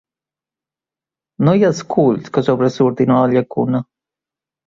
[1.47, 3.83] No hi ha esculls que sobresurtin a la llacuna.